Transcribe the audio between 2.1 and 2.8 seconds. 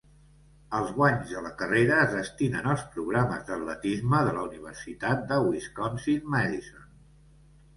destinen